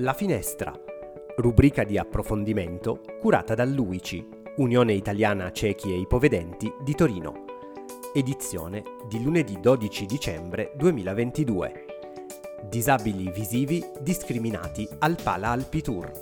La 0.00 0.12
finestra, 0.12 0.78
rubrica 1.36 1.82
di 1.82 1.96
approfondimento 1.96 3.00
curata 3.18 3.54
dall'UICI, 3.54 4.28
Unione 4.56 4.92
Italiana 4.92 5.50
Ciechi 5.50 5.90
e 5.90 5.98
Ipovedenti 6.00 6.70
di 6.84 6.94
Torino. 6.94 7.46
Edizione 8.12 8.82
di 9.08 9.24
lunedì 9.24 9.58
12 9.58 10.04
dicembre 10.04 10.72
2022. 10.76 11.84
Disabili 12.68 13.30
visivi 13.30 13.82
discriminati 14.02 14.86
al 14.98 15.16
Pala 15.22 15.48
Alpi 15.48 15.80
Tour 15.80 16.12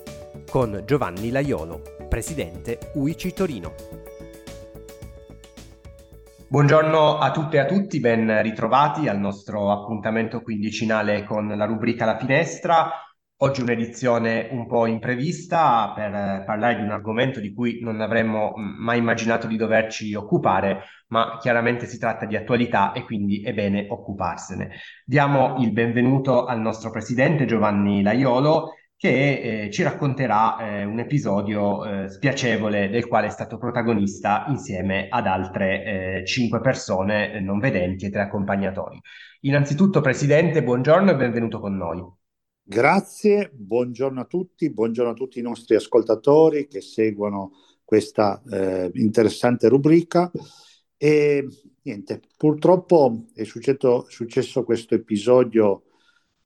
con 0.48 0.84
Giovanni 0.86 1.30
Laiolo, 1.30 1.82
presidente 2.08 2.92
UICI 2.94 3.32
Torino. 3.32 3.74
Buongiorno 6.46 7.18
a 7.18 7.32
tutte 7.32 7.56
e 7.56 7.58
a 7.58 7.66
tutti, 7.66 7.98
ben 7.98 8.40
ritrovati 8.40 9.08
al 9.08 9.18
nostro 9.18 9.72
appuntamento 9.72 10.42
quindicinale 10.42 11.24
con 11.24 11.48
la 11.48 11.64
rubrica 11.64 12.04
La 12.04 12.16
Finestra. 12.16 12.88
Oggi 13.38 13.62
un'edizione 13.62 14.48
un 14.52 14.66
po' 14.66 14.86
imprevista 14.86 15.92
per 15.92 16.44
parlare 16.46 16.76
di 16.76 16.82
un 16.82 16.90
argomento 16.90 17.40
di 17.40 17.52
cui 17.52 17.80
non 17.82 18.00
avremmo 18.00 18.52
mai 18.56 18.98
immaginato 18.98 19.48
di 19.48 19.56
doverci 19.56 20.14
occupare, 20.14 20.84
ma 21.08 21.36
chiaramente 21.40 21.86
si 21.86 21.98
tratta 21.98 22.26
di 22.26 22.36
attualità 22.36 22.92
e 22.92 23.02
quindi 23.02 23.42
è 23.42 23.52
bene 23.52 23.86
occuparsene. 23.88 24.70
Diamo 25.04 25.56
il 25.58 25.72
benvenuto 25.72 26.44
al 26.44 26.60
nostro 26.60 26.90
presidente 26.90 27.44
Giovanni 27.44 28.02
Laiolo 28.02 28.74
che 28.96 29.64
eh, 29.64 29.70
ci 29.70 29.82
racconterà 29.82 30.56
eh, 30.56 30.84
un 30.84 31.00
episodio 31.00 31.84
eh, 31.84 32.08
spiacevole 32.08 32.88
del 32.88 33.08
quale 33.08 33.26
è 33.26 33.30
stato 33.30 33.58
protagonista 33.58 34.44
insieme 34.48 35.08
ad 35.10 35.26
altre 35.26 36.20
eh, 36.20 36.24
cinque 36.24 36.60
persone 36.60 37.40
non 37.40 37.58
vedenti 37.58 38.06
e 38.06 38.10
tre 38.10 38.22
accompagnatori. 38.22 38.98
Innanzitutto, 39.40 40.00
Presidente, 40.00 40.62
buongiorno 40.62 41.10
e 41.10 41.16
benvenuto 41.16 41.58
con 41.58 41.76
noi. 41.76 42.22
Grazie, 42.66 43.50
buongiorno 43.52 44.22
a 44.22 44.24
tutti, 44.24 44.70
buongiorno 44.70 45.10
a 45.10 45.14
tutti 45.14 45.38
i 45.38 45.42
nostri 45.42 45.74
ascoltatori 45.74 46.66
che 46.66 46.80
seguono 46.80 47.52
questa 47.84 48.42
eh, 48.50 48.90
interessante 48.94 49.68
rubrica. 49.68 50.30
E 50.96 51.46
niente, 51.82 52.22
purtroppo 52.38 53.26
è 53.34 53.44
successo, 53.44 54.06
successo 54.08 54.64
questo 54.64 54.94
episodio 54.94 55.82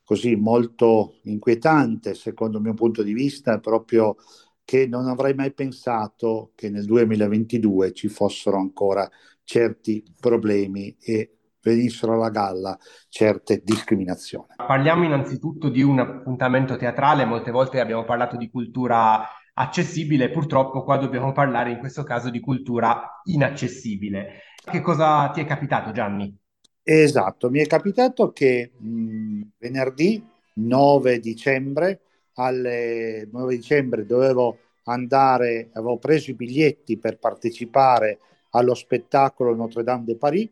così 0.03 0.35
molto 0.35 1.21
inquietante, 1.23 2.15
secondo 2.15 2.57
il 2.57 2.65
mio 2.65 2.75
punto 2.75 3.05
di 3.05 3.13
vista, 3.13 3.61
proprio 3.61 4.17
che 4.65 4.89
non 4.89 5.07
avrei 5.07 5.35
mai 5.35 5.53
pensato 5.53 6.51
che 6.57 6.69
nel 6.69 6.85
2022 6.85 7.93
ci 7.93 8.09
fossero 8.09 8.57
ancora 8.57 9.09
certi 9.45 10.03
problemi 10.19 10.97
e 10.99 11.38
venissero 11.69 12.15
alla 12.15 12.31
galla 12.31 12.77
certe 13.09 13.63
discriminazioni. 13.63 14.47
Parliamo 14.57 15.05
innanzitutto 15.05 15.69
di 15.69 15.83
un 15.83 15.99
appuntamento 15.99 16.77
teatrale, 16.77 17.25
molte 17.25 17.51
volte 17.51 17.81
abbiamo 17.81 18.05
parlato 18.05 18.37
di 18.37 18.51
cultura 18.51 19.27
accessibile, 19.55 20.31
purtroppo 20.31 20.83
qua 20.85 20.97
dobbiamo 20.97 21.33
parlare 21.33 21.71
in 21.71 21.79
questo 21.79 22.05
caso 22.05 22.31
di 22.31 22.41
cultura 22.41 23.21
inaccessibile. 23.25 24.43
Che 24.65 24.81
cosa 24.81 25.31
ti 25.31 25.41
è 25.41 25.45
capitato 25.45 25.93
Gianni? 25.93 26.37
Esatto, 26.83 27.51
mi 27.51 27.61
è 27.61 27.67
capitato 27.67 28.33
che 28.33 28.71
mh, 28.77 29.43
venerdì 29.59 30.25
9 30.55 31.21
dicembre, 31.21 32.01
alle 32.35 33.29
9 33.31 33.57
dicembre 33.57 34.07
dovevo 34.07 34.59
andare, 34.85 35.69
avevo 35.73 35.99
preso 35.99 36.31
i 36.31 36.35
biglietti 36.35 36.97
per 36.97 37.19
partecipare 37.19 38.19
allo 38.51 38.75
spettacolo 38.75 39.55
Notre 39.55 39.83
Dame 39.83 40.05
de 40.05 40.17
Paris 40.17 40.49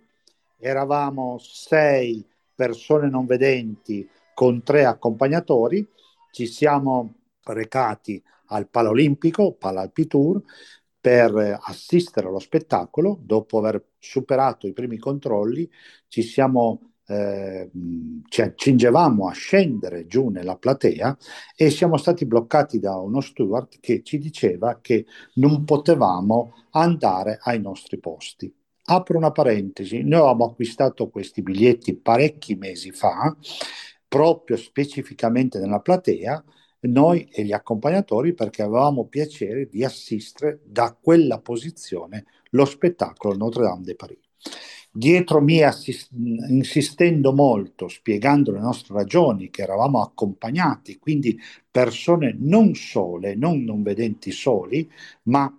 eravamo 0.59 1.37
sei 1.39 2.27
persone 2.55 3.09
non 3.09 3.27
vedenti 3.27 4.09
con 4.35 4.63
tre 4.63 4.85
accompagnatori, 4.85 5.87
ci 6.33 6.47
siamo 6.47 7.15
recati 7.45 8.23
al 8.47 8.69
Palaolimpico, 8.69 9.53
Palalpi 9.55 10.07
Tour, 10.07 10.43
per 11.01 11.59
assistere 11.63 12.27
allo 12.27 12.39
spettacolo. 12.39 13.19
Dopo 13.21 13.59
aver 13.59 13.83
superato 13.99 14.67
i 14.67 14.73
primi 14.73 14.99
controlli, 14.99 15.69
ci 16.09 16.23
siamo 16.23 16.93
eh, 17.07 17.71
ci 18.29 18.43
accingevamo 18.43 19.29
a 19.29 19.33
scendere 19.33 20.07
giù 20.07 20.29
nella 20.29 20.57
platea 20.57 21.17
e 21.55 21.71
siamo 21.71 21.97
stati 21.97 22.27
bloccati 22.27 22.81
da 22.81 22.97
uno 22.97 23.21
steward 23.21 23.79
che 23.81 24.03
ci 24.03 24.19
diceva 24.19 24.81
che 24.81 25.07
non 25.35 25.65
potevamo 25.65 26.67
andare 26.71 27.39
ai 27.41 27.61
nostri 27.61 27.99
posti. 27.99 28.53
Apro 28.89 29.19
una 29.19 29.33
parentesi, 29.33 30.03
noi 30.03 30.21
avevamo 30.21 30.45
acquistato 30.45 31.09
questi 31.09 31.43
biglietti 31.43 31.97
parecchi 31.97 32.55
mesi 32.55 32.93
fa, 32.93 33.37
proprio 34.07 34.57
specificamente 34.57 35.59
nella 35.59 35.81
platea, 35.81 36.45
noi 36.83 37.25
e 37.33 37.43
gli 37.45 37.53
accompagnatori 37.53 38.33
perché 38.33 38.63
avevamo 38.63 39.07
piacere 39.07 39.67
di 39.67 39.83
assistere 39.83 40.61
da 40.65 40.97
quella 41.01 41.41
posizione 41.41 42.27
lo 42.51 42.65
spettacolo 42.65 43.35
Notre 43.35 43.65
Dame 43.65 43.83
de 43.83 43.97
Paris. 43.97 44.19
Dietro 44.93 45.41
me, 45.41 45.65
assist- 45.65 46.13
insistendo 46.13 47.33
molto, 47.33 47.89
spiegando 47.89 48.53
le 48.53 48.61
nostre 48.61 48.95
ragioni, 48.95 49.51
che 49.51 49.63
eravamo 49.63 50.01
accompagnati, 50.01 50.99
quindi 50.99 51.37
persone 51.69 52.37
non 52.39 52.75
sole, 52.77 53.35
non 53.35 53.65
non 53.65 53.83
vedenti 53.83 54.31
soli, 54.31 54.89
ma 55.25 55.53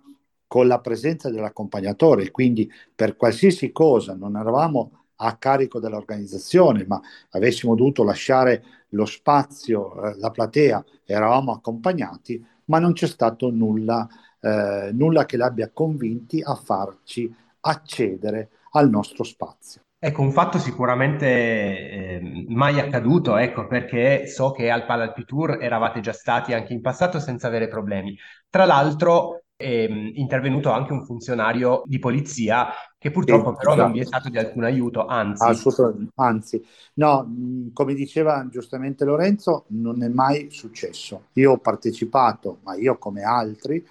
con 0.48 0.66
la 0.66 0.80
presenza 0.80 1.30
dell'accompagnatore, 1.30 2.32
quindi 2.32 2.68
per 2.92 3.14
qualsiasi 3.16 3.70
cosa 3.70 4.16
non 4.16 4.36
eravamo 4.36 5.04
a 5.16 5.36
carico 5.36 5.78
dell'organizzazione, 5.78 6.84
ma 6.86 7.00
avessimo 7.30 7.74
dovuto 7.74 8.02
lasciare 8.02 8.64
lo 8.90 9.04
spazio, 9.04 10.02
eh, 10.02 10.18
la 10.18 10.30
platea, 10.30 10.84
eravamo 11.04 11.52
accompagnati, 11.52 12.44
ma 12.66 12.78
non 12.78 12.92
c'è 12.92 13.06
stato 13.06 13.50
nulla, 13.50 14.08
eh, 14.40 14.90
nulla 14.92 15.26
che 15.26 15.36
l'abbia 15.36 15.70
convinti 15.72 16.40
a 16.42 16.54
farci 16.54 17.32
accedere 17.60 18.50
al 18.72 18.88
nostro 18.88 19.24
spazio. 19.24 19.82
Ecco, 20.00 20.22
un 20.22 20.30
fatto 20.30 20.58
sicuramente 20.58 21.26
eh, 21.26 22.44
mai 22.46 22.78
accaduto, 22.78 23.36
ecco, 23.36 23.66
perché 23.66 24.28
so 24.28 24.52
che 24.52 24.70
al 24.70 24.86
Palalpi 24.86 25.24
Tour 25.24 25.58
eravate 25.60 25.98
già 25.98 26.12
stati 26.12 26.52
anche 26.52 26.72
in 26.72 26.80
passato 26.80 27.18
senza 27.18 27.48
avere 27.48 27.66
problemi. 27.66 28.16
Tra 28.48 28.64
l'altro, 28.64 29.42
è 29.58 29.88
mm, 29.90 30.10
intervenuto 30.14 30.70
anche 30.70 30.92
un 30.92 31.04
funzionario 31.04 31.82
di 31.84 31.98
polizia 31.98 32.68
che 32.96 33.10
purtroppo 33.10 33.50
sì, 33.50 33.56
però 33.56 33.72
esatto. 33.72 33.82
non 33.82 33.92
vi 33.92 34.00
è 34.00 34.04
stato 34.04 34.28
di 34.28 34.38
alcun 34.38 34.62
aiuto, 34.62 35.04
anzi. 35.06 35.44
Assolutamente, 35.44 36.12
anzi, 36.14 36.64
no, 36.94 37.34
come 37.72 37.94
diceva 37.94 38.46
giustamente 38.48 39.04
Lorenzo, 39.04 39.64
non 39.70 40.02
è 40.04 40.08
mai 40.08 40.48
successo. 40.50 41.26
Io 41.34 41.52
ho 41.52 41.58
partecipato, 41.58 42.60
ma 42.62 42.76
io 42.76 42.98
come 42.98 43.22
altri, 43.22 43.84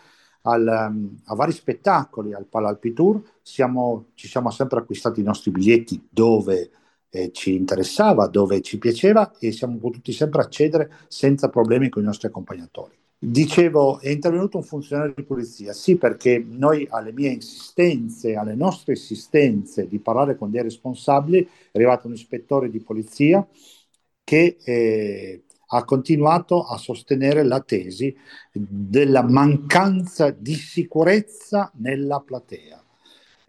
al, 0.43 0.67
a 1.25 1.35
vari 1.35 1.51
spettacoli 1.51 2.33
al 2.33 2.45
Palalpi 2.45 2.93
Tour, 2.93 3.21
siamo, 3.41 4.07
ci 4.13 4.29
siamo 4.29 4.49
sempre 4.51 4.79
acquistati 4.79 5.19
i 5.19 5.23
nostri 5.23 5.51
biglietti 5.51 6.07
dove 6.09 6.71
eh, 7.09 7.31
ci 7.33 7.55
interessava, 7.55 8.27
dove 8.27 8.61
ci 8.61 8.77
piaceva 8.77 9.33
e 9.37 9.51
siamo 9.51 9.77
potuti 9.77 10.13
sempre 10.13 10.41
accedere 10.41 10.91
senza 11.09 11.49
problemi 11.49 11.89
con 11.89 12.03
i 12.03 12.05
nostri 12.05 12.27
accompagnatori. 12.27 12.95
Dicevo, 13.19 13.99
è 13.99 14.09
intervenuto 14.09 14.57
un 14.57 14.63
funzionario 14.63 15.13
di 15.15 15.23
polizia, 15.23 15.73
sì 15.73 15.97
perché 15.97 16.37
noi 16.47 16.85
alle 16.89 17.11
mie 17.11 17.31
insistenze, 17.31 18.35
alle 18.35 18.53
nostre 18.53 18.93
insistenze 18.93 19.87
di 19.87 19.97
parlare 19.99 20.35
con 20.37 20.51
dei 20.51 20.61
responsabili, 20.61 21.43
è 21.43 21.49
arrivato 21.73 22.05
un 22.07 22.13
ispettore 22.13 22.69
di 22.69 22.79
polizia 22.79 23.45
che 24.23 24.57
eh, 24.63 25.45
ha 25.69 25.83
continuato 25.83 26.63
a 26.63 26.77
sostenere 26.77 27.43
la 27.43 27.59
tesi 27.61 28.15
della 28.53 29.23
mancanza 29.23 30.29
di 30.29 30.53
sicurezza 30.53 31.71
nella 31.77 32.19
platea. 32.21 32.86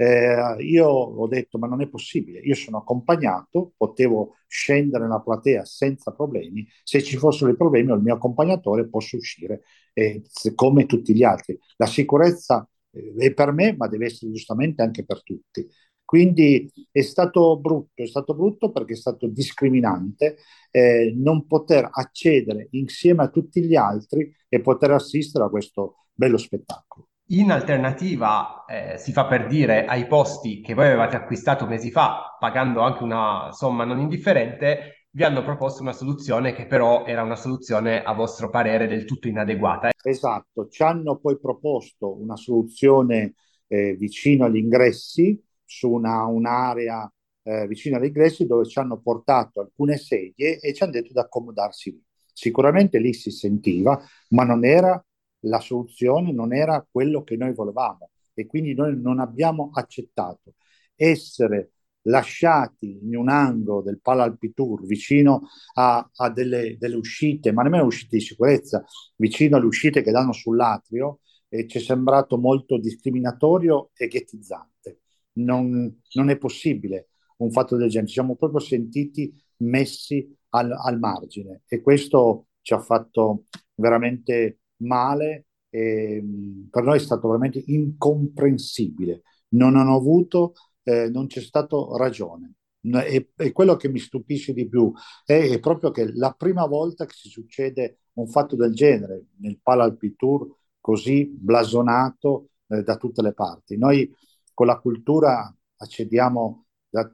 Eh, 0.00 0.56
io 0.60 0.86
ho 0.86 1.26
detto, 1.26 1.58
ma 1.58 1.66
non 1.66 1.80
è 1.82 1.88
possibile, 1.88 2.38
io 2.38 2.54
sono 2.54 2.76
accompagnato, 2.78 3.72
potevo 3.76 4.36
scendere 4.46 5.04
nella 5.04 5.20
platea 5.20 5.64
senza 5.64 6.12
problemi, 6.12 6.64
se 6.84 7.02
ci 7.02 7.16
fossero 7.16 7.50
i 7.50 7.56
problemi 7.56 7.92
il 7.92 8.00
mio 8.00 8.14
accompagnatore 8.14 8.88
posso 8.88 9.16
uscire 9.16 9.62
eh, 9.94 10.22
come 10.54 10.86
tutti 10.86 11.14
gli 11.14 11.24
altri. 11.24 11.58
La 11.76 11.86
sicurezza 11.86 12.68
eh, 12.92 13.12
è 13.16 13.34
per 13.34 13.50
me, 13.52 13.74
ma 13.76 13.88
deve 13.88 14.06
essere 14.06 14.30
giustamente 14.30 14.82
anche 14.82 15.04
per 15.04 15.22
tutti. 15.24 15.66
Quindi 16.04 16.70
è 16.90 17.02
stato 17.02 17.58
brutto, 17.58 18.02
è 18.02 18.06
stato 18.06 18.34
brutto 18.34 18.70
perché 18.72 18.94
è 18.94 18.96
stato 18.96 19.26
discriminante 19.26 20.36
eh, 20.70 21.12
non 21.16 21.46
poter 21.46 21.86
accedere 21.90 22.68
insieme 22.70 23.24
a 23.24 23.28
tutti 23.28 23.62
gli 23.62 23.74
altri 23.74 24.32
e 24.48 24.60
poter 24.60 24.92
assistere 24.92 25.44
a 25.44 25.50
questo 25.50 26.06
bello 26.14 26.38
spettacolo. 26.38 27.07
In 27.30 27.50
alternativa, 27.50 28.64
eh, 28.64 28.96
si 28.96 29.12
fa 29.12 29.26
per 29.26 29.46
dire, 29.48 29.84
ai 29.84 30.06
posti 30.06 30.62
che 30.62 30.72
voi 30.72 30.86
avevate 30.86 31.16
acquistato 31.16 31.66
mesi 31.66 31.90
fa, 31.90 32.36
pagando 32.38 32.80
anche 32.80 33.02
una 33.02 33.50
somma 33.52 33.84
non 33.84 33.98
indifferente, 33.98 35.08
vi 35.10 35.24
hanno 35.24 35.42
proposto 35.42 35.82
una 35.82 35.92
soluzione 35.92 36.54
che 36.54 36.66
però 36.66 37.04
era 37.04 37.22
una 37.22 37.36
soluzione 37.36 38.02
a 38.02 38.14
vostro 38.14 38.48
parere 38.48 38.86
del 38.86 39.04
tutto 39.04 39.28
inadeguata. 39.28 39.90
Esatto, 40.02 40.68
ci 40.68 40.82
hanno 40.82 41.18
poi 41.18 41.38
proposto 41.38 42.18
una 42.18 42.36
soluzione 42.36 43.34
eh, 43.66 43.92
vicino 43.94 44.46
agli 44.46 44.56
ingressi, 44.56 45.38
su 45.66 45.90
una, 45.90 46.24
un'area 46.24 47.12
eh, 47.42 47.66
vicino 47.66 47.98
agli 47.98 48.06
ingressi 48.06 48.46
dove 48.46 48.64
ci 48.64 48.78
hanno 48.78 49.00
portato 49.00 49.60
alcune 49.60 49.98
sedie 49.98 50.58
e 50.60 50.72
ci 50.72 50.82
hanno 50.82 50.92
detto 50.92 51.12
di 51.12 51.18
accomodarsi 51.18 51.90
lì. 51.90 52.02
Sicuramente 52.32 52.98
lì 52.98 53.12
si 53.12 53.30
sentiva, 53.30 54.00
ma 54.30 54.44
non 54.44 54.64
era 54.64 55.02
la 55.40 55.60
soluzione, 55.60 56.32
non 56.32 56.52
era 56.52 56.86
quello 56.90 57.22
che 57.22 57.36
noi 57.36 57.54
volevamo 57.54 58.10
e 58.34 58.46
quindi 58.46 58.74
noi 58.74 59.00
non 59.00 59.18
abbiamo 59.18 59.70
accettato 59.72 60.54
essere 60.94 61.72
lasciati 62.02 62.98
in 63.02 63.16
un 63.16 63.28
angolo 63.28 63.82
del 63.82 64.00
Palalpitour 64.00 64.84
vicino 64.86 65.48
a, 65.74 66.08
a 66.12 66.30
delle, 66.30 66.76
delle, 66.78 66.96
uscite, 66.96 67.52
ma 67.52 67.62
nemmeno 67.62 67.84
uscite 67.84 68.16
di 68.16 68.22
sicurezza, 68.22 68.84
vicino 69.16 69.56
alle 69.56 69.66
uscite 69.66 70.02
che 70.02 70.10
danno 70.10 70.32
sull'atrio, 70.32 71.20
e 71.48 71.66
ci 71.66 71.78
è 71.78 71.80
sembrato 71.80 72.36
molto 72.38 72.78
discriminatorio 72.78 73.90
e 73.94 74.06
ghettizzante. 74.06 75.00
Non, 75.38 76.00
non, 76.14 76.30
è 76.30 76.36
possibile 76.36 77.10
un 77.38 77.50
fatto 77.50 77.76
del 77.76 77.88
genere, 77.88 78.08
ci 78.08 78.14
siamo 78.14 78.36
proprio 78.36 78.60
sentiti 78.60 79.32
messi 79.58 80.36
al, 80.50 80.72
al 80.72 80.98
margine 80.98 81.62
e 81.66 81.80
questo 81.80 82.46
ci 82.60 82.74
ha 82.74 82.80
fatto 82.80 83.44
veramente 83.74 84.58
male 84.78 85.46
e 85.70 86.22
per 86.70 86.82
noi 86.82 86.96
è 86.96 87.00
stato 87.00 87.28
veramente 87.28 87.62
incomprensibile. 87.66 89.22
Non 89.50 89.76
hanno 89.76 89.96
avuto 89.96 90.54
eh, 90.88 91.10
non 91.10 91.26
c'è 91.26 91.40
stato 91.40 91.96
ragione. 91.96 92.54
E, 92.80 93.30
e, 93.36 93.52
quello 93.52 93.76
che 93.76 93.88
mi 93.90 93.98
stupisce 93.98 94.54
di 94.54 94.66
più 94.68 94.90
è, 95.24 95.50
è, 95.50 95.60
proprio 95.60 95.90
che 95.90 96.10
la 96.14 96.32
prima 96.32 96.64
volta 96.66 97.04
che 97.04 97.12
si 97.14 97.28
succede 97.28 97.98
un 98.14 98.26
fatto 98.28 98.56
del 98.56 98.72
genere 98.72 99.26
nel 99.40 99.58
Palalpi 99.62 100.14
Tour 100.16 100.48
così 100.80 101.26
blasonato 101.26 102.50
eh, 102.68 102.82
da 102.82 102.96
tutte 102.96 103.20
le 103.20 103.34
parti. 103.34 103.76
Noi 103.76 104.10
con 104.54 104.66
la 104.66 104.78
cultura 104.78 105.54
accediamo, 105.76 106.66
da, 106.88 107.12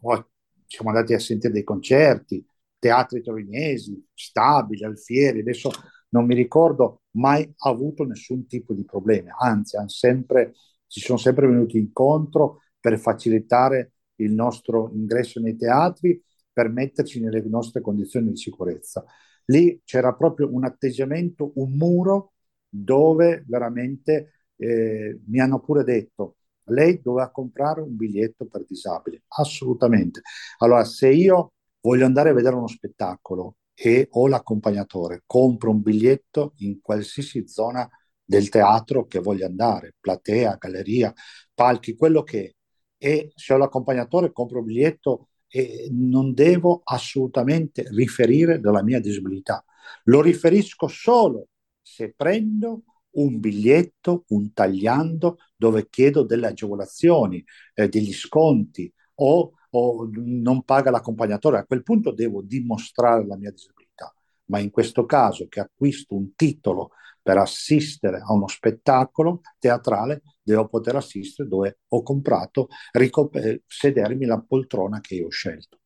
oh, 0.00 0.30
siamo 0.66 0.90
andati 0.90 1.14
a 1.14 1.18
sentire 1.18 1.52
dei 1.52 1.64
concerti, 1.64 2.44
teatri 2.78 3.22
torinesi, 3.22 4.06
stabili, 4.14 4.84
alfieri, 4.84 5.40
adesso 5.40 5.70
non 6.10 6.26
mi 6.26 6.34
ricordo 6.34 7.02
mai 7.12 7.50
avuto 7.58 8.04
nessun 8.04 8.46
tipo 8.46 8.72
di 8.72 8.84
problema, 8.84 9.36
anzi, 9.38 9.76
sempre, 9.86 10.54
ci 10.86 11.00
sono 11.00 11.18
sempre 11.18 11.46
venuti 11.46 11.78
incontro 11.78 12.62
per 12.80 12.98
facilitare 12.98 13.92
il 14.16 14.32
nostro 14.32 14.90
ingresso 14.94 15.40
nei 15.40 15.56
teatri, 15.56 16.22
per 16.52 16.68
metterci 16.70 17.20
nelle 17.20 17.42
nostre 17.42 17.80
condizioni 17.80 18.30
di 18.30 18.36
sicurezza. 18.36 19.04
Lì 19.46 19.80
c'era 19.84 20.14
proprio 20.14 20.52
un 20.52 20.64
atteggiamento, 20.64 21.52
un 21.56 21.72
muro 21.72 22.32
dove 22.68 23.44
veramente 23.46 24.32
eh, 24.56 25.20
mi 25.26 25.40
hanno 25.40 25.60
pure 25.60 25.84
detto 25.84 26.36
lei 26.68 27.00
doveva 27.00 27.30
comprare 27.30 27.80
un 27.80 27.96
biglietto 27.96 28.46
per 28.46 28.64
disabili. 28.66 29.20
Assolutamente. 29.28 30.20
Allora, 30.58 30.84
se 30.84 31.08
io 31.08 31.52
voglio 31.80 32.06
andare 32.06 32.30
a 32.30 32.32
vedere 32.34 32.56
uno 32.56 32.66
spettacolo 32.66 33.56
e 33.80 34.08
ho 34.10 34.26
l'accompagnatore, 34.26 35.22
compro 35.24 35.70
un 35.70 35.82
biglietto 35.82 36.54
in 36.58 36.80
qualsiasi 36.80 37.46
zona 37.46 37.88
del 38.24 38.48
teatro 38.48 39.06
che 39.06 39.20
voglio 39.20 39.46
andare, 39.46 39.94
platea, 40.00 40.56
galleria, 40.58 41.12
palchi, 41.54 41.94
quello 41.96 42.22
che 42.22 42.40
è 42.40 42.52
e 43.00 43.30
se 43.36 43.54
ho 43.54 43.56
l'accompagnatore 43.56 44.32
compro 44.32 44.58
il 44.58 44.64
biglietto 44.64 45.28
e 45.46 45.88
non 45.92 46.34
devo 46.34 46.80
assolutamente 46.82 47.86
riferire 47.90 48.58
della 48.60 48.82
mia 48.82 49.00
disabilità. 49.00 49.64
Lo 50.04 50.20
riferisco 50.20 50.88
solo 50.88 51.48
se 51.80 52.12
prendo 52.14 52.82
un 53.10 53.38
biglietto, 53.38 54.24
un 54.28 54.52
tagliando, 54.52 55.38
dove 55.56 55.88
chiedo 55.88 56.24
delle 56.24 56.48
agevolazioni, 56.48 57.42
eh, 57.74 57.88
degli 57.88 58.12
sconti 58.12 58.92
o, 59.20 59.52
o 59.70 60.08
non 60.12 60.62
paga 60.62 60.90
l'accompagnatore. 60.90 61.58
A 61.58 61.64
quel 61.64 61.82
punto 61.82 62.12
devo 62.12 62.42
dimostrare 62.42 63.26
la 63.26 63.36
mia 63.36 63.50
disabilità. 63.50 64.12
Ma 64.46 64.58
in 64.58 64.70
questo 64.70 65.04
caso 65.04 65.46
che 65.48 65.60
acquisto 65.60 66.14
un 66.14 66.34
titolo 66.34 66.90
per 67.22 67.36
assistere 67.36 68.22
a 68.24 68.32
uno 68.32 68.48
spettacolo 68.48 69.42
teatrale 69.58 70.22
devo 70.42 70.66
poter 70.66 70.96
assistere 70.96 71.48
dove 71.48 71.80
ho 71.88 72.02
comprato, 72.02 72.68
ricop- 72.92 73.60
sedermi 73.66 74.24
la 74.24 74.40
poltrona 74.40 75.00
che 75.00 75.16
io 75.16 75.26
ho 75.26 75.30
scelto. 75.30 75.78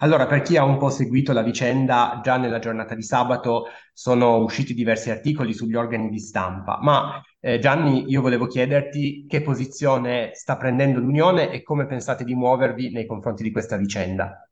Allora, 0.00 0.26
per 0.26 0.42
chi 0.42 0.56
ha 0.56 0.62
un 0.64 0.78
po' 0.78 0.90
seguito 0.90 1.32
la 1.32 1.42
vicenda, 1.42 2.20
già 2.22 2.36
nella 2.36 2.60
giornata 2.60 2.94
di 2.94 3.02
sabato 3.02 3.66
sono 3.92 4.36
usciti 4.36 4.72
diversi 4.72 5.10
articoli 5.10 5.52
sugli 5.52 5.74
organi 5.74 6.08
di 6.08 6.20
stampa, 6.20 6.78
ma 6.80 7.20
eh, 7.40 7.58
Gianni, 7.58 8.04
io 8.08 8.20
volevo 8.20 8.46
chiederti 8.46 9.26
che 9.28 9.42
posizione 9.42 10.30
sta 10.34 10.56
prendendo 10.56 11.00
l'Unione 11.00 11.50
e 11.50 11.62
come 11.64 11.86
pensate 11.86 12.22
di 12.22 12.34
muovervi 12.36 12.92
nei 12.92 13.06
confronti 13.06 13.42
di 13.42 13.50
questa 13.50 13.76
vicenda. 13.76 14.48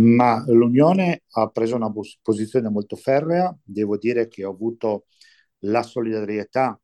Ma 0.00 0.42
l'Unione 0.48 1.22
ha 1.34 1.46
preso 1.48 1.76
una 1.76 1.92
posizione 2.20 2.68
molto 2.68 2.96
ferrea, 2.96 3.56
devo 3.62 3.96
dire 3.96 4.26
che 4.26 4.44
ho 4.44 4.50
avuto 4.50 5.04
la 5.60 5.84
solidarietà 5.84 6.76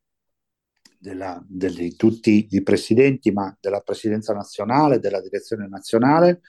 della, 0.97 1.43
di 1.45 1.95
tutti 1.95 2.47
i 2.51 2.63
presidenti, 2.63 3.31
ma 3.31 3.55
della 3.59 3.81
presidenza 3.81 4.33
nazionale, 4.33 4.99
della 4.99 5.21
direzione 5.21 5.67
nazionale. 5.67 6.41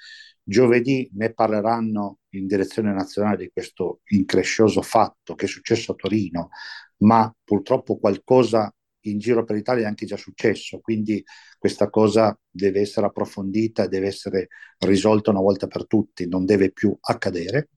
Giovedì 0.48 1.10
ne 1.12 1.34
parleranno 1.34 2.20
in 2.30 2.46
direzione 2.46 2.94
nazionale 2.94 3.36
di 3.36 3.50
questo 3.52 4.00
increscioso 4.06 4.80
fatto 4.80 5.34
che 5.34 5.44
è 5.44 5.48
successo 5.48 5.92
a 5.92 5.94
Torino, 5.94 6.48
ma 7.00 7.30
purtroppo 7.44 7.98
qualcosa 7.98 8.72
in 9.02 9.18
giro 9.18 9.44
per 9.44 9.56
l'Italia 9.56 9.84
è 9.84 9.88
anche 9.88 10.06
già 10.06 10.16
successo, 10.16 10.80
quindi 10.80 11.22
questa 11.58 11.90
cosa 11.90 12.34
deve 12.48 12.80
essere 12.80 13.04
approfondita, 13.04 13.88
deve 13.88 14.06
essere 14.06 14.48
risolta 14.78 15.30
una 15.30 15.40
volta 15.40 15.66
per 15.66 15.86
tutti, 15.86 16.26
non 16.26 16.46
deve 16.46 16.72
più 16.72 16.96
accadere. 16.98 17.68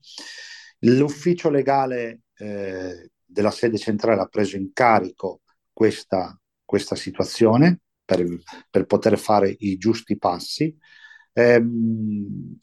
L'ufficio 0.78 1.50
legale 1.50 2.22
eh, 2.38 3.10
della 3.22 3.50
sede 3.50 3.76
centrale 3.76 4.22
ha 4.22 4.26
preso 4.28 4.56
in 4.56 4.72
carico 4.72 5.42
questa, 5.74 6.34
questa 6.64 6.94
situazione 6.94 7.80
per, 8.02 8.24
per, 8.70 8.86
poter 8.86 9.18
fare 9.18 9.54
i 9.58 9.76
giusti 9.76 10.16
passi. 10.16 10.74
Eh, 11.34 11.62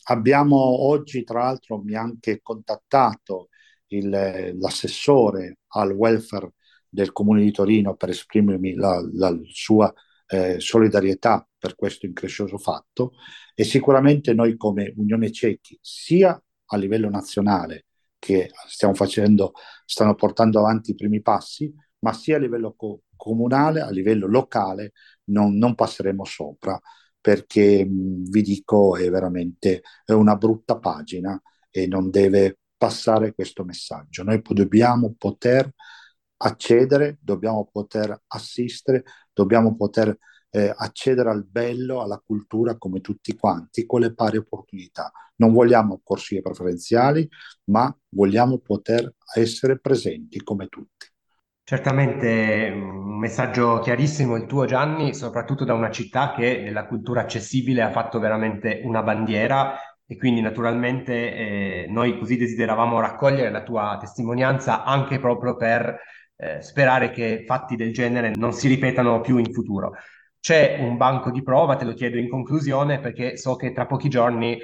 abbiamo 0.04 0.58
oggi, 0.58 1.24
tra 1.24 1.44
l'altro, 1.44 1.80
mi 1.82 1.96
ha 1.96 2.02
anche 2.02 2.42
contattato 2.42 3.50
il, 3.88 4.56
l'assessore 4.60 5.60
al 5.70 5.92
welfare 5.92 6.54
del 6.88 7.12
Comune 7.12 7.42
di 7.44 7.52
Torino 7.52 7.96
per 7.96 8.10
esprimermi 8.10 8.74
la, 8.76 9.02
la 9.14 9.36
sua 9.52 9.92
eh, 10.28 10.60
solidarietà 10.60 11.48
per 11.58 11.76
questo 11.76 12.06
increscioso 12.06 12.58
fatto. 12.58 13.14
E 13.56 13.64
sicuramente 13.64 14.34
noi 14.34 14.56
come 14.58 14.94
Unione 14.98 15.32
Ciechi, 15.32 15.78
sia 15.82 16.42
a 16.72 16.78
livello 16.78 17.10
nazionale 17.10 17.86
che 18.20 18.52
stiamo 18.68 18.94
facendo 18.94 19.54
stanno 19.86 20.14
portando 20.14 20.60
avanti 20.60 20.92
i 20.92 20.96
primi 20.96 21.22
passi, 21.22 21.74
ma 22.00 22.14
sia 22.14 22.36
a 22.36 22.40
livello 22.40 22.74
co- 22.76 23.02
comunale, 23.16 23.82
a 23.82 23.90
livello 23.90 24.28
locale 24.28 24.92
non, 25.26 25.58
non 25.58 25.74
passeremo 25.76 26.24
sopra 26.26 26.80
perché 27.20 27.86
mh, 27.86 28.30
vi 28.30 28.42
dico 28.42 28.96
è 28.96 29.10
veramente 29.10 29.82
è 30.06 30.12
una 30.14 30.36
brutta 30.36 30.78
pagina 30.78 31.42
e 31.70 31.88
non 31.88 32.10
deve 32.10 32.60
passare 32.78 33.34
questo 33.34 33.64
messaggio. 33.64 34.24
Noi 34.24 34.42
dobbiamo 34.54 35.14
poter 35.18 35.72
accedere, 36.38 37.18
dobbiamo 37.22 37.68
poter 37.72 38.24
assistere, 38.28 39.04
dobbiamo 39.34 39.76
poter 39.76 40.18
eh, 40.52 40.74
accedere 40.76 41.30
al 41.30 41.46
bello, 41.46 42.02
alla 42.02 42.22
cultura 42.26 42.78
come 42.78 43.02
tutti 43.02 43.36
quanti, 43.36 43.86
con 43.86 44.00
le 44.02 44.14
pari 44.14 44.38
opportunità. 44.38 45.12
Non 45.36 45.52
vogliamo 45.54 46.02
corsie 46.04 46.42
preferenziali, 46.42 47.28
ma 47.66 47.96
vogliamo 48.10 48.58
poter 48.60 49.14
essere 49.36 49.80
presenti 49.80 50.42
come 50.44 50.68
tutti. 50.68 51.08
Certamente 51.70 52.72
un 52.74 53.20
messaggio 53.20 53.78
chiarissimo 53.78 54.36
il 54.36 54.48
tuo 54.48 54.66
Gianni, 54.66 55.14
soprattutto 55.14 55.66
da 55.66 55.76
una 55.76 55.92
città 55.92 56.34
che 56.34 56.62
nella 56.64 56.88
cultura 56.88 57.22
accessibile 57.22 57.84
ha 57.84 57.92
fatto 57.92 58.18
veramente 58.18 58.82
una 58.86 59.04
bandiera 59.04 59.78
e 60.08 60.18
quindi 60.18 60.42
naturalmente 60.42 61.14
eh, 61.14 61.86
noi 61.88 62.18
così 62.18 62.38
desideravamo 62.38 63.00
raccogliere 63.00 63.52
la 63.52 63.62
tua 63.62 63.98
testimonianza 64.00 64.84
anche 64.84 65.20
proprio 65.20 65.56
per 65.56 65.96
eh, 66.38 66.60
sperare 66.60 67.12
che 67.12 67.44
fatti 67.46 67.76
del 67.76 67.94
genere 67.94 68.32
non 68.36 68.52
si 68.52 68.68
ripetano 68.68 69.22
più 69.22 69.38
in 69.38 69.54
futuro. 69.54 69.92
C'è 70.40 70.80
un 70.82 70.98
banco 70.98 71.30
di 71.30 71.44
prova, 71.44 71.76
te 71.76 71.86
lo 71.86 71.94
chiedo 71.94 72.18
in 72.18 72.30
conclusione, 72.30 73.00
perché 73.00 73.38
so 73.38 73.56
che 73.56 73.74
tra 73.74 73.86
pochi 73.86 74.10
giorni 74.10 74.58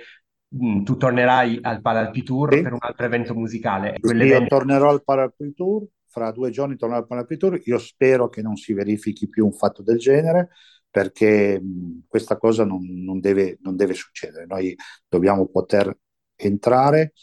mh, 0.47 0.67
mm, 0.67 0.83
tu 0.83 0.97
tornerai 0.97 1.59
al 1.61 1.81
Palalpi 1.81 2.23
Tour 2.23 2.51
sì. 2.51 2.63
per 2.63 2.73
un 2.73 2.79
altro 2.81 3.05
evento 3.05 3.35
musicale. 3.35 3.95
Io 4.01 4.45
tornerò 4.47 4.89
al 4.89 5.03
Palalpi 5.03 5.53
Tour, 5.53 5.85
fra 6.15 6.31
due 6.31 6.49
giorni 6.49 6.77
tornerò 6.77 7.05
al 7.07 7.27
Tour. 7.37 7.59
Io 7.65 7.77
spero 7.77 8.29
che 8.29 8.41
non 8.41 8.55
si 8.55 8.71
verifichi 8.71 9.27
più 9.27 9.43
un 9.45 9.51
fatto 9.51 9.83
del 9.83 9.97
genere, 9.97 10.49
perché 10.89 11.59
mh, 11.59 12.03
questa 12.07 12.37
cosa 12.37 12.63
non, 12.63 12.81
non, 13.03 13.19
deve, 13.19 13.57
non 13.61 13.75
deve 13.75 13.93
succedere. 13.93 14.45
Noi 14.45 14.73
dobbiamo 15.09 15.45
poter 15.47 15.97
entrare 16.35 17.13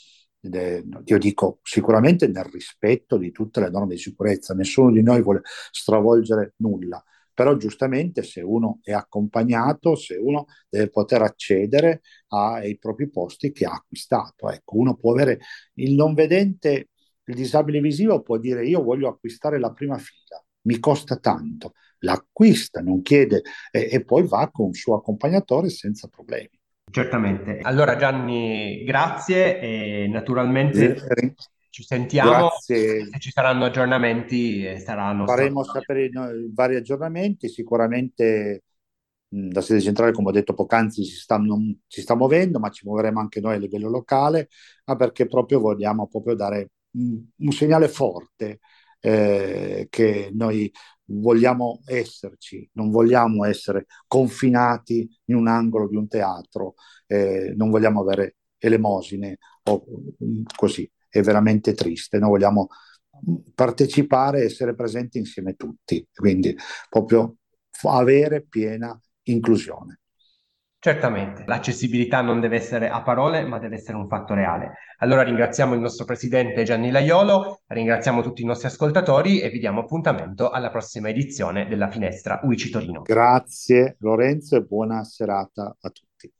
io 1.04 1.18
dico 1.18 1.60
sicuramente 1.62 2.26
nel 2.26 2.44
rispetto 2.44 3.16
di 3.16 3.30
tutte 3.30 3.60
le 3.60 3.70
norme 3.70 3.94
di 3.94 4.00
sicurezza, 4.00 4.54
nessuno 4.54 4.90
di 4.90 5.00
noi 5.00 5.22
vuole 5.22 5.42
stravolgere 5.70 6.54
nulla, 6.56 7.00
però 7.32 7.56
giustamente 7.56 8.24
se 8.24 8.40
uno 8.40 8.80
è 8.82 8.92
accompagnato, 8.92 9.94
se 9.94 10.16
uno 10.16 10.46
deve 10.68 10.88
poter 10.90 11.22
accedere 11.22 12.02
ai 12.28 12.76
propri 12.76 13.08
posti 13.08 13.52
che 13.52 13.64
ha 13.66 13.72
acquistato. 13.72 14.50
Ecco, 14.50 14.76
uno 14.78 14.96
può 14.96 15.12
avere 15.12 15.38
il 15.74 15.94
non 15.94 16.12
vedente 16.14 16.88
il 17.24 17.34
disabile 17.34 17.80
visivo 17.80 18.20
può 18.22 18.36
dire 18.36 18.66
io 18.66 18.82
voglio 18.82 19.08
acquistare 19.08 19.58
la 19.58 19.72
prima 19.72 19.98
fila, 19.98 20.42
mi 20.62 20.78
costa 20.78 21.16
tanto, 21.16 21.72
l'acquista, 22.00 22.80
non 22.80 23.02
chiede 23.02 23.42
e, 23.70 23.88
e 23.90 24.04
poi 24.04 24.26
va 24.26 24.50
con 24.50 24.66
un 24.66 24.74
suo 24.74 24.96
accompagnatore 24.96 25.68
senza 25.68 26.08
problemi. 26.08 26.50
Certamente. 26.90 27.58
Allora 27.62 27.96
Gianni, 27.96 28.84
grazie 28.84 29.60
e 29.60 30.08
naturalmente 30.08 30.94
eh, 30.94 31.34
ci 31.70 31.84
sentiamo. 31.84 32.30
Grazie. 32.30 33.06
Se 33.06 33.18
ci 33.18 33.30
saranno 33.30 33.64
aggiornamenti 33.64 34.66
eh, 34.66 34.78
saranno. 34.78 35.26
Faremo 35.26 35.62
sapere 35.62 36.04
i 36.06 36.10
vari 36.52 36.76
aggiornamenti, 36.76 37.48
sicuramente 37.48 38.64
la 39.32 39.62
sede 39.62 39.80
centrale, 39.80 40.12
come 40.12 40.28
ho 40.28 40.32
detto 40.32 40.52
poc'anzi, 40.52 41.04
si, 41.04 41.16
stanno, 41.16 41.58
si 41.86 42.02
sta 42.02 42.14
muovendo, 42.14 42.58
ma 42.58 42.68
ci 42.68 42.84
muoveremo 42.84 43.18
anche 43.18 43.40
noi 43.40 43.54
a 43.54 43.58
livello 43.58 43.88
locale, 43.88 44.48
ma 44.84 44.96
perché 44.96 45.26
proprio 45.26 45.60
vogliamo 45.60 46.06
proprio 46.06 46.34
dare 46.34 46.70
un, 46.92 47.52
segnale 47.52 47.88
forte 47.88 48.60
eh, 49.00 49.86
che 49.90 50.30
noi 50.32 50.72
vogliamo 51.04 51.80
esserci, 51.86 52.68
non 52.74 52.90
vogliamo 52.90 53.44
essere 53.44 53.86
confinati 54.06 55.08
in 55.26 55.36
un 55.36 55.48
angolo 55.48 55.88
di 55.88 55.96
un 55.96 56.08
teatro, 56.08 56.74
eh, 57.06 57.52
non 57.56 57.70
vogliamo 57.70 58.00
avere 58.00 58.36
elemosine 58.58 59.38
o 59.64 59.84
così, 60.56 60.90
è 61.08 61.20
veramente 61.20 61.74
triste, 61.74 62.18
noi 62.18 62.30
vogliamo 62.30 62.68
partecipare 63.54 64.40
e 64.40 64.44
essere 64.44 64.74
presenti 64.74 65.18
insieme 65.18 65.54
tutti, 65.54 66.06
quindi 66.14 66.56
proprio 66.88 67.36
avere 67.82 68.42
piena 68.42 68.98
inclusione. 69.24 70.01
Certamente, 70.84 71.44
l'accessibilità 71.46 72.22
non 72.22 72.40
deve 72.40 72.56
essere 72.56 72.88
a 72.88 73.02
parole, 73.02 73.44
ma 73.44 73.60
deve 73.60 73.76
essere 73.76 73.96
un 73.96 74.08
fatto 74.08 74.34
reale. 74.34 74.78
Allora 74.98 75.22
ringraziamo 75.22 75.74
il 75.74 75.80
nostro 75.80 76.04
presidente 76.04 76.64
Gianni 76.64 76.90
Laiolo, 76.90 77.60
ringraziamo 77.68 78.20
tutti 78.20 78.42
i 78.42 78.44
nostri 78.44 78.66
ascoltatori 78.66 79.38
e 79.38 79.48
vi 79.50 79.60
diamo 79.60 79.82
appuntamento 79.82 80.50
alla 80.50 80.70
prossima 80.70 81.08
edizione 81.08 81.68
della 81.68 81.88
Finestra 81.88 82.40
UICI 82.42 82.70
Torino. 82.70 83.02
Grazie 83.02 83.94
Lorenzo 84.00 84.56
e 84.56 84.62
buona 84.62 85.04
serata 85.04 85.76
a 85.80 85.88
tutti. 85.90 86.32